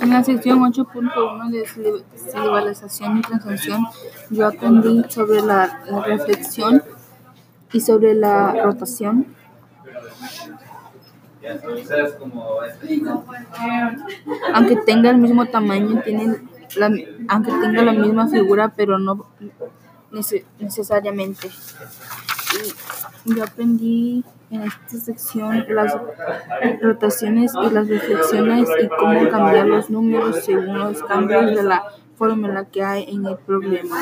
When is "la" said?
0.10-0.24, 5.42-5.82, 8.14-8.52, 16.76-16.90, 17.82-17.92, 31.62-31.84